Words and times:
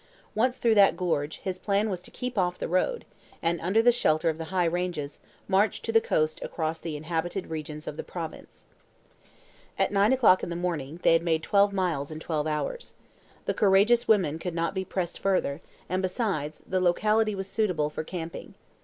Once 0.33 0.57
through 0.57 0.73
that 0.73 0.97
gorge, 0.97 1.37
his 1.43 1.59
plan 1.59 1.87
was 1.87 2.01
to 2.01 2.09
keep 2.09 2.35
off 2.35 2.57
the 2.57 2.67
road, 2.67 3.05
and, 3.39 3.61
under 3.61 3.83
the 3.83 3.91
shelter 3.91 4.29
of 4.29 4.39
the 4.39 4.45
high 4.45 4.65
ranges, 4.65 5.19
march 5.47 5.79
to 5.79 5.91
the 5.91 6.01
coast 6.01 6.41
across 6.41 6.79
the 6.79 6.97
inhabited 6.97 7.45
regions 7.51 7.85
of 7.85 7.97
the 7.97 8.03
province. 8.03 8.65
At 9.77 9.91
nine 9.91 10.11
o'clock 10.11 10.41
in 10.41 10.49
the 10.49 10.55
morning, 10.55 10.99
they 11.03 11.13
had 11.13 11.21
made 11.21 11.43
twelve 11.43 11.71
miles 11.71 12.09
in 12.09 12.19
twelve 12.19 12.47
hours. 12.47 12.95
The 13.45 13.53
courageous 13.53 14.07
women 14.07 14.39
could 14.39 14.55
not 14.55 14.73
be 14.73 14.83
pressed 14.83 15.19
further, 15.19 15.61
and, 15.87 16.01
besides, 16.01 16.63
the 16.65 16.81
locality 16.81 17.35
was 17.35 17.45
suitable 17.47 17.91
for 17.91 18.03
camping. 18.03 18.55